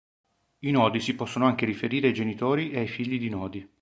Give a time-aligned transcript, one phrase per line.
[0.61, 3.69] I nodi si possono anche riferire ai genitori e ai figli di nodi.